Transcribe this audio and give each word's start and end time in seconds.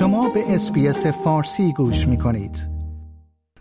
شما 0.00 0.28
به 0.28 0.54
SBS 0.54 1.06
فارسی 1.06 1.72
گوش 1.72 2.08
می 2.08 2.18
کنید. 2.18 2.66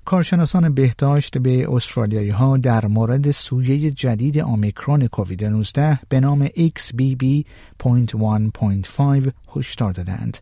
کارشناسان 0.05 0.73
بهداشت 0.73 1.37
به 1.37 1.73
استرالیایی 1.73 2.29
ها 2.29 2.57
در 2.57 2.85
مورد 2.85 3.31
سویه 3.31 3.91
جدید 3.91 4.39
آمیکرون 4.39 5.07
کووید 5.07 5.45
19 5.45 5.99
به 6.09 6.19
نام 6.19 6.47
XBB.1.5 6.47 9.31
هشدار 9.55 9.93
دادند. 9.93 10.37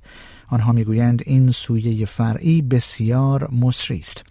آنها 0.47 0.71
می‌گویند 0.71 1.21
این 1.25 1.51
سویه 1.51 2.05
فرعی 2.05 2.61
بسیار 2.61 3.49
مسری 3.51 3.99
است. 3.99 4.23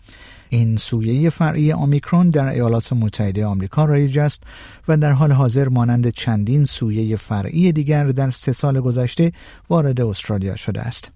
این 0.49 0.77
سویه 0.77 1.31
فرعی 1.31 1.73
آمیکرون 1.73 2.31
در 2.31 2.49
ایالات 2.49 2.93
متحده 2.93 3.47
آمریکا 3.47 3.85
رایج 3.85 4.19
است 4.19 4.43
و 4.89 4.97
در 4.97 5.13
حال 5.13 5.33
حاضر 5.33 5.69
مانند 5.69 6.11
چندین 6.11 6.65
سویه 6.65 7.17
فرعی 7.17 7.73
دیگر 7.73 8.05
در 8.05 8.31
سه 8.31 8.53
سال 8.53 8.81
گذشته 8.81 9.33
وارد 9.71 10.01
استرالیا 10.01 10.57
شده 10.57 10.81
است. 10.81 11.11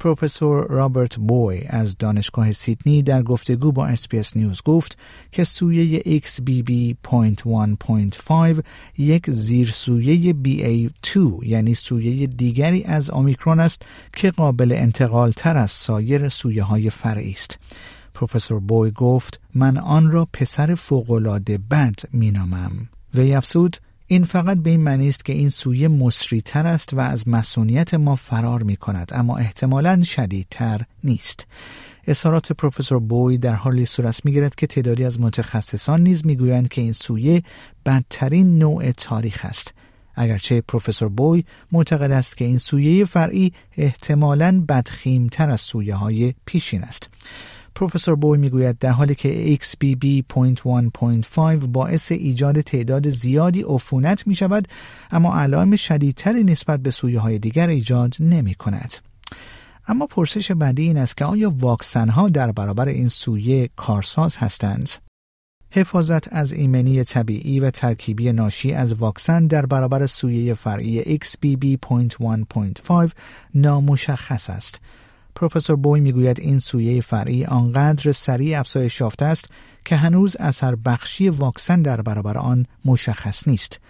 پروفسور 0.00 0.66
رابرت 0.66 1.16
بوی 1.16 1.62
از 1.66 1.98
دانشگاه 1.98 2.52
سیدنی 2.52 3.02
در 3.02 3.22
گفتگو 3.22 3.72
با 3.72 3.86
SBS 3.86 4.36
News 4.36 4.62
گفت 4.62 4.98
که 5.32 5.44
سویه 5.44 6.20
XBB.1.5 6.20 8.60
یک 8.98 9.30
زیر 9.30 9.70
سویه 9.70 10.34
BA2 10.44 11.18
یعنی 11.42 11.74
سویه 11.74 12.26
دیگری 12.26 12.84
از 12.84 13.10
آمیکرون 13.10 13.60
است 13.60 13.82
که 14.12 14.30
قابل 14.30 14.72
انتقال 14.72 15.30
تر 15.30 15.56
از 15.56 15.70
سایر 15.70 16.28
سویه 16.28 16.62
های 16.62 16.90
فرعی 16.90 17.30
است. 17.30 17.58
پروفسور 18.14 18.60
بوی 18.60 18.90
گفت 18.90 19.40
من 19.54 19.78
آن 19.78 20.10
را 20.10 20.28
پسر 20.32 20.74
فوقالعاده 20.74 21.58
بد 21.58 21.94
مینامم. 22.12 22.88
وی 23.14 23.34
افسود 23.34 23.76
این 24.06 24.24
فقط 24.24 24.58
به 24.58 24.70
این 24.70 24.80
معنی 24.80 25.08
است 25.08 25.24
که 25.24 25.32
این 25.32 25.48
سویه 25.48 25.88
تر 26.44 26.66
است 26.66 26.94
و 26.94 27.00
از 27.00 27.28
مسئولیت 27.28 27.94
ما 27.94 28.16
فرار 28.16 28.62
می 28.62 28.76
کند 28.76 29.10
اما 29.14 29.36
احتمالا 29.36 30.02
شدیدتر 30.02 30.80
نیست. 31.04 31.46
اظهارات 32.06 32.52
پروفسور 32.52 33.00
بوی 33.00 33.38
در 33.38 33.54
حالی 33.54 33.86
صورت 33.86 34.24
می‌گیرد 34.24 34.54
که 34.54 34.66
تعدادی 34.66 35.04
از 35.04 35.20
متخصصان 35.20 36.00
نیز 36.02 36.26
می‌گویند 36.26 36.68
که 36.68 36.80
این 36.80 36.92
سویه 36.92 37.42
بدترین 37.86 38.58
نوع 38.58 38.90
تاریخ 38.90 39.44
است. 39.44 39.74
اگرچه 40.14 40.60
پروفسور 40.60 41.08
بوی 41.08 41.44
معتقد 41.72 42.10
است 42.10 42.36
که 42.36 42.44
این 42.44 42.58
سویه 42.58 43.04
فرعی 43.04 43.52
احتمالاً 43.76 44.64
بدخیمتر 44.68 45.50
از 45.50 45.60
سویه 45.60 45.94
های 45.94 46.34
پیشین 46.46 46.82
است. 46.82 47.10
پروفسور 47.74 48.16
بوی 48.16 48.38
می‌گوید 48.38 48.78
در 48.78 48.90
حالی 48.90 49.14
که 49.14 49.58
XBB.1.5 49.62 51.38
باعث 51.66 52.12
ایجاد 52.12 52.60
تعداد 52.60 53.10
زیادی 53.10 53.62
عفونت 53.62 54.26
می 54.26 54.34
شود 54.34 54.68
اما 55.10 55.36
علائم 55.36 55.76
شدیدتری 55.76 56.44
نسبت 56.44 56.80
به 56.80 56.90
سویه 56.90 57.20
های 57.20 57.38
دیگر 57.38 57.68
ایجاد 57.68 58.14
نمی 58.20 58.54
کند. 58.54 58.94
اما 59.88 60.06
پرسش 60.06 60.52
بعدی 60.52 60.82
این 60.82 60.96
است 60.96 61.16
که 61.16 61.24
آیا 61.24 61.50
واکسن 61.50 62.08
ها 62.08 62.28
در 62.28 62.52
برابر 62.52 62.88
این 62.88 63.08
سویه 63.08 63.68
کارساز 63.76 64.36
هستند؟ 64.36 64.88
حفاظت 65.70 66.32
از 66.32 66.52
ایمنی 66.52 67.04
طبیعی 67.04 67.60
و 67.60 67.70
ترکیبی 67.70 68.32
ناشی 68.32 68.72
از 68.72 68.94
واکسن 68.94 69.46
در 69.46 69.66
برابر 69.66 70.06
سویه 70.06 70.54
فرعی 70.54 71.18
XBB.1.5 71.18 73.12
نامشخص 73.54 74.50
است 74.50 74.80
پروفسور 75.34 75.76
بوی 75.76 76.00
می‌گوید 76.00 76.40
این 76.40 76.58
سویه 76.58 77.00
فرعی 77.00 77.44
آنقدر 77.44 78.12
سریع 78.12 78.60
افزایش 78.60 79.00
یافته 79.00 79.24
است 79.24 79.50
که 79.84 79.96
هنوز 79.96 80.36
اثر 80.36 80.74
بخشی 80.74 81.28
واکسن 81.28 81.82
در 81.82 82.02
برابر 82.02 82.38
آن 82.38 82.66
مشخص 82.84 83.48
نیست. 83.48 83.80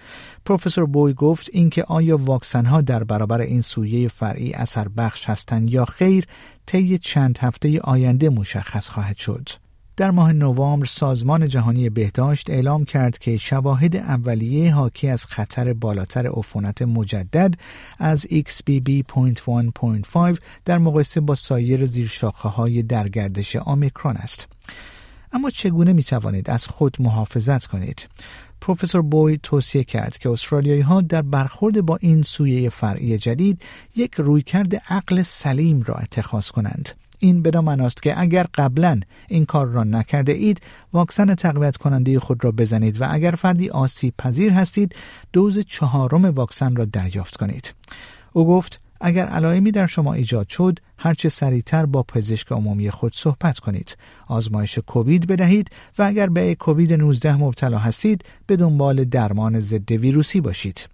پروفسور 0.44 0.86
بوی 0.86 1.12
گفت 1.12 1.50
اینکه 1.52 1.84
آیا 1.84 2.16
واکسن 2.16 2.66
ها 2.66 2.80
در 2.80 3.04
برابر 3.04 3.40
این 3.40 3.60
سویه 3.60 4.08
فرعی 4.08 4.52
اثر 4.52 4.88
بخش 4.88 5.24
هستند 5.24 5.72
یا 5.72 5.84
خیر 5.84 6.26
طی 6.66 6.98
چند 6.98 7.38
هفته 7.38 7.80
آینده 7.80 8.28
مشخص 8.30 8.88
خواهد 8.88 9.16
شد. 9.16 9.48
در 9.96 10.10
ماه 10.10 10.32
نوامبر 10.32 10.86
سازمان 10.86 11.48
جهانی 11.48 11.90
بهداشت 11.90 12.50
اعلام 12.50 12.84
کرد 12.84 13.18
که 13.18 13.36
شواهد 13.36 13.96
اولیه 13.96 14.74
حاکی 14.74 15.08
از 15.08 15.26
خطر 15.26 15.72
بالاتر 15.72 16.26
عفونت 16.26 16.82
مجدد 16.82 17.54
از 17.98 18.26
XBB.1.5 18.26 20.38
در 20.64 20.78
مقایسه 20.78 21.20
با 21.20 21.34
سایر 21.34 21.86
زیرشاخه 21.86 22.48
های 22.48 22.82
درگردش 22.82 23.56
آمیکرون 23.56 24.16
است. 24.16 24.48
اما 25.32 25.50
چگونه 25.50 25.92
می 25.92 26.02
توانید 26.02 26.50
از 26.50 26.66
خود 26.66 26.96
محافظت 27.00 27.66
کنید؟ 27.66 28.08
پروفسور 28.60 29.02
بوی 29.02 29.38
توصیه 29.42 29.84
کرد 29.84 30.18
که 30.18 30.30
استرالیایی 30.30 30.80
ها 30.80 31.00
در 31.00 31.22
برخورد 31.22 31.80
با 31.80 31.96
این 31.96 32.22
سویه 32.22 32.68
فرعی 32.68 33.18
جدید 33.18 33.62
یک 33.96 34.14
رویکرد 34.14 34.76
عقل 34.76 35.22
سلیم 35.22 35.82
را 35.82 35.94
اتخاذ 35.94 36.48
کنند. 36.48 37.01
این 37.22 37.42
بدان 37.42 37.64
معناست 37.64 38.02
که 38.02 38.20
اگر 38.20 38.46
قبلا 38.54 39.00
این 39.28 39.44
کار 39.44 39.66
را 39.66 39.84
نکرده 39.84 40.32
اید 40.32 40.60
واکسن 40.92 41.34
تقویت 41.34 41.76
کننده 41.76 42.20
خود 42.20 42.44
را 42.44 42.50
بزنید 42.50 43.00
و 43.00 43.06
اگر 43.10 43.30
فردی 43.30 43.70
آسیب 43.70 44.14
پذیر 44.18 44.52
هستید 44.52 44.94
دوز 45.32 45.58
چهارم 45.58 46.24
واکسن 46.24 46.76
را 46.76 46.84
دریافت 46.84 47.36
کنید. 47.36 47.74
او 48.32 48.46
گفت 48.46 48.80
اگر 49.00 49.26
علائمی 49.26 49.70
در 49.70 49.86
شما 49.86 50.12
ایجاد 50.12 50.48
شد 50.48 50.78
هرچه 50.98 51.28
سریعتر 51.28 51.86
با 51.86 52.02
پزشک 52.02 52.52
عمومی 52.52 52.90
خود 52.90 53.14
صحبت 53.14 53.58
کنید. 53.58 53.96
آزمایش 54.26 54.78
کووید 54.78 55.26
بدهید 55.26 55.70
و 55.98 56.02
اگر 56.02 56.26
به 56.26 56.54
کووید 56.54 56.92
19 56.92 57.36
مبتلا 57.36 57.78
هستید 57.78 58.24
به 58.46 58.56
دنبال 58.56 59.04
درمان 59.04 59.60
ضد 59.60 59.92
ویروسی 59.92 60.40
باشید. 60.40 60.88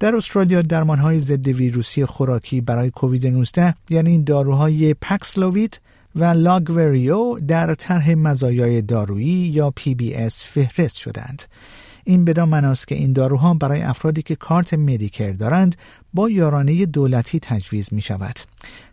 در 0.00 0.16
استرالیا 0.16 0.62
درمانهای 0.62 1.20
ضد 1.20 1.48
ویروسی 1.48 2.04
خوراکی 2.04 2.60
برای 2.60 2.90
کووید 2.90 3.26
19 3.26 3.74
یعنی 3.90 4.22
داروهای 4.22 4.94
Paxlovid 4.94 5.80
و 6.16 6.24
Lagevrio 6.24 7.38
در 7.38 7.74
طرح 7.74 8.14
مزایای 8.14 8.82
دارویی 8.82 9.48
یا 9.48 9.72
PBS 9.80 10.34
فهرست 10.34 10.96
شدند. 10.96 11.42
این 12.04 12.24
بدان 12.24 12.48
معناست 12.48 12.88
که 12.88 12.94
این 12.94 13.12
داروها 13.12 13.54
برای 13.54 13.82
افرادی 13.82 14.22
که 14.22 14.36
کارت 14.36 14.74
Medicare 14.74 15.32
دارند 15.32 15.76
با 16.14 16.30
یارانه 16.30 16.86
دولتی 16.86 17.40
تجویز 17.40 17.88
می 17.92 18.00
شود. 18.00 18.38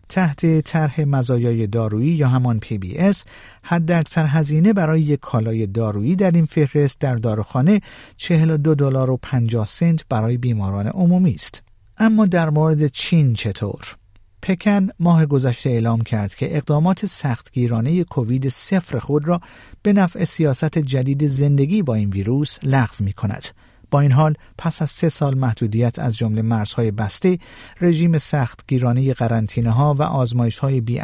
تحت 0.09 0.61
طرح 0.61 1.01
مزایای 1.01 1.67
دارویی 1.67 2.11
یا 2.11 2.27
همان 2.27 2.59
PBS 2.59 3.17
حداکثر 3.63 4.25
هزینه 4.25 4.73
برای 4.73 5.01
یک 5.01 5.19
کالای 5.19 5.67
دارویی 5.67 6.16
در 6.16 6.31
این 6.31 6.45
فهرست 6.45 6.99
در 6.99 7.16
داروخانه 7.16 7.81
42 8.17 8.75
دلار 8.75 9.09
و 9.09 9.17
50 9.17 9.67
سنت 9.67 10.05
برای 10.09 10.38
بیماران 10.38 10.88
عمومی 10.88 11.33
است. 11.33 11.63
اما 11.97 12.25
در 12.25 12.49
مورد 12.49 12.88
چین 12.88 13.33
چطور؟ 13.33 13.95
پکن 14.41 14.88
ماه 14.99 15.25
گذشته 15.25 15.69
اعلام 15.69 16.01
کرد 16.01 16.35
که 16.35 16.57
اقدامات 16.57 17.05
سختگیرانه 17.05 18.03
کووید 18.03 18.49
صفر 18.49 18.99
خود 18.99 19.27
را 19.27 19.41
به 19.81 19.93
نفع 19.93 20.23
سیاست 20.23 20.79
جدید 20.79 21.27
زندگی 21.27 21.81
با 21.81 21.95
این 21.95 22.09
ویروس 22.09 22.57
لغو 22.63 22.95
می 22.99 23.13
کند. 23.13 23.45
با 23.91 24.00
این 24.00 24.12
حال 24.12 24.34
پس 24.57 24.81
از 24.81 24.90
سه 24.90 25.09
سال 25.09 25.38
محدودیت 25.38 26.00
از 26.00 26.18
جمله 26.18 26.41
مرزهای 26.41 26.91
بسته 26.91 27.40
رژیم 27.81 28.18
سخت 28.18 28.63
گیرانه 28.68 29.13
قرنطینه 29.13 29.72
ها 29.72 29.94
و 29.94 30.03
آزمایش 30.03 30.57
های 30.57 30.81
بی 30.81 31.01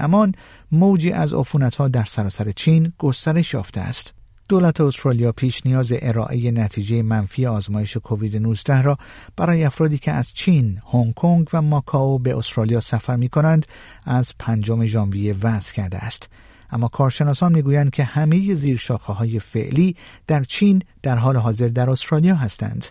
موجی 0.71 1.11
از 1.11 1.33
عفونت 1.33 1.75
ها 1.75 1.87
در 1.87 2.05
سراسر 2.05 2.51
چین 2.51 2.93
گسترش 2.97 3.53
یافته 3.53 3.81
است 3.81 4.13
دولت 4.51 4.81
استرالیا 4.81 5.31
پیش 5.31 5.65
نیاز 5.65 5.93
ارائه 6.01 6.51
نتیجه 6.51 7.01
منفی 7.01 7.45
آزمایش 7.45 7.97
کووید 7.97 8.37
19 8.37 8.81
را 8.81 8.97
برای 9.37 9.63
افرادی 9.63 9.97
که 9.97 10.11
از 10.11 10.33
چین، 10.33 10.81
هنگ 10.93 11.13
کنگ 11.13 11.47
و 11.53 11.61
ماکائو 11.61 12.17
به 12.17 12.37
استرالیا 12.37 12.79
سفر 12.79 13.15
می 13.15 13.29
کنند 13.29 13.65
از 14.05 14.33
پنجم 14.39 14.85
ژانویه 14.85 15.35
وضع 15.43 15.73
کرده 15.73 15.97
است. 15.97 16.29
اما 16.71 16.87
کارشناسان 16.87 17.53
می‌گویند 17.53 17.89
که 17.89 18.03
همه 18.03 18.53
زیرشاخه 18.53 19.13
های 19.13 19.39
فعلی 19.39 19.95
در 20.27 20.43
چین 20.43 20.81
در 21.03 21.15
حال 21.15 21.37
حاضر 21.37 21.67
در 21.67 21.89
استرالیا 21.89 22.35
هستند. 22.35 22.87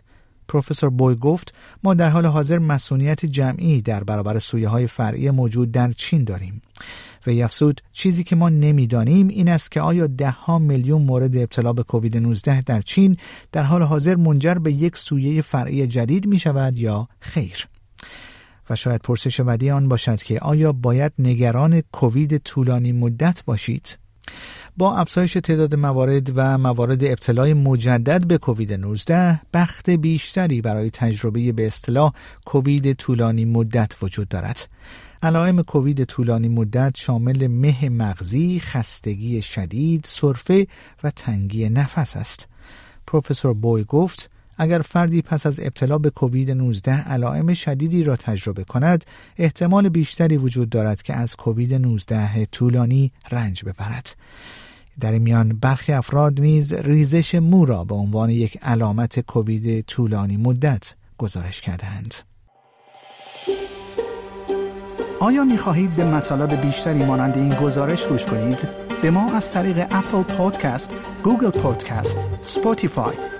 پروفسور 0.48 0.90
بوی 0.90 1.14
گفت 1.14 1.54
ما 1.84 1.94
در 1.94 2.08
حال 2.08 2.26
حاضر 2.26 2.58
مسئولیت 2.58 3.26
جمعی 3.26 3.82
در 3.82 4.04
برابر 4.04 4.38
سویه 4.38 4.68
های 4.68 4.86
فرعی 4.86 5.30
موجود 5.30 5.72
در 5.72 5.92
چین 5.92 6.24
داریم. 6.24 6.62
و 7.26 7.30
افزود 7.30 7.80
چیزی 7.92 8.24
که 8.24 8.36
ما 8.36 8.48
نمی‌دانیم 8.48 9.28
این 9.28 9.48
است 9.48 9.70
که 9.70 9.80
آیا 9.80 10.06
ده 10.06 10.30
ها 10.30 10.58
میلیون 10.58 11.02
مورد 11.02 11.36
ابتلا 11.36 11.72
به 11.72 11.82
کووید 11.82 12.16
19 12.16 12.62
در 12.62 12.80
چین 12.80 13.16
در 13.52 13.62
حال 13.62 13.82
حاضر 13.82 14.14
منجر 14.14 14.54
به 14.54 14.72
یک 14.72 14.96
سویه 14.96 15.42
فرعی 15.42 15.86
جدید 15.86 16.26
می 16.26 16.38
شود 16.38 16.78
یا 16.78 17.08
خیر. 17.20 17.66
و 18.70 18.76
شاید 18.76 19.00
پرسش 19.00 19.40
بعدی 19.40 19.70
آن 19.70 19.88
باشد 19.88 20.22
که 20.22 20.38
آیا 20.38 20.72
باید 20.72 21.12
نگران 21.18 21.80
کووید 21.80 22.38
طولانی 22.38 22.92
مدت 22.92 23.44
باشید؟ 23.44 23.98
با 24.76 24.96
افزایش 24.96 25.32
تعداد 25.32 25.74
موارد 25.74 26.32
و 26.34 26.58
موارد 26.58 27.04
ابتلای 27.04 27.54
مجدد 27.54 28.26
به 28.26 28.38
کووید 28.38 28.72
19 28.72 29.40
بخت 29.54 29.90
بیشتری 29.90 30.60
برای 30.60 30.90
تجربه 30.90 31.52
به 31.52 31.66
اصطلاح 31.66 32.12
کووید 32.44 32.92
طولانی 32.92 33.44
مدت 33.44 33.92
وجود 34.02 34.28
دارد. 34.28 34.68
علائم 35.22 35.62
کووید 35.62 36.04
طولانی 36.04 36.48
مدت 36.48 36.96
شامل 36.96 37.46
مه 37.46 37.88
مغزی، 37.88 38.60
خستگی 38.60 39.42
شدید، 39.42 40.04
سرفه 40.08 40.66
و 41.04 41.10
تنگی 41.10 41.68
نفس 41.68 42.16
است. 42.16 42.48
پروفسور 43.06 43.54
بوی 43.54 43.84
گفت 43.84 44.30
اگر 44.62 44.80
فردی 44.80 45.22
پس 45.22 45.46
از 45.46 45.60
ابتلا 45.60 45.98
به 45.98 46.10
کووید 46.10 46.50
19 46.50 46.92
علائم 46.92 47.54
شدیدی 47.54 48.04
را 48.04 48.16
تجربه 48.16 48.64
کند 48.64 49.04
احتمال 49.36 49.88
بیشتری 49.88 50.36
وجود 50.36 50.70
دارد 50.70 51.02
که 51.02 51.14
از 51.14 51.36
کووید 51.36 51.74
19 51.74 52.46
طولانی 52.46 53.12
رنج 53.30 53.64
ببرد 53.64 54.16
در 55.00 55.18
میان 55.18 55.48
برخی 55.48 55.92
افراد 55.92 56.40
نیز 56.40 56.72
ریزش 56.72 57.34
مو 57.34 57.64
را 57.64 57.84
به 57.84 57.94
عنوان 57.94 58.30
یک 58.30 58.58
علامت 58.62 59.20
کووید 59.20 59.84
طولانی 59.84 60.36
مدت 60.36 60.94
گزارش 61.18 61.60
کردهاند. 61.60 62.14
آیا 65.20 65.44
می 65.44 65.58
خواهید 65.58 65.96
به 65.96 66.04
مطالب 66.04 66.60
بیشتری 66.60 67.04
مانند 67.04 67.36
این 67.36 67.54
گزارش 67.54 68.06
گوش 68.06 68.26
کنید؟ 68.26 68.68
به 69.02 69.10
ما 69.10 69.34
از 69.34 69.52
طریق 69.52 69.78
Apple 69.90 70.22
Podcast، 70.22 70.96
Google 71.24 71.50
Podcast، 71.50 72.18
Spotify 72.40 73.39